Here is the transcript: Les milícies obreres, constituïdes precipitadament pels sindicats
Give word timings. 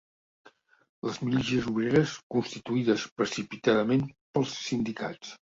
Les 1.09 1.19
milícies 1.25 1.67
obreres, 1.73 2.15
constituïdes 2.37 3.07
precipitadament 3.23 4.05
pels 4.39 4.61
sindicats 4.67 5.41